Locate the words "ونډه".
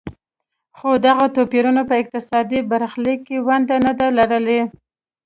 3.47-3.77